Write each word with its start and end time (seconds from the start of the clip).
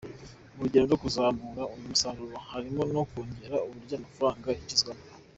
Mu 0.53 0.61
rugendo 0.65 0.87
rwo 0.89 0.99
kuzamura 1.03 1.63
uyu 1.73 1.87
musaruro 1.91 2.35
harimo 2.51 2.81
no 2.93 3.01
kongera 3.09 3.57
uburyo 3.67 3.93
amafaranga 3.99 4.47
yinjizwamo. 4.55 5.03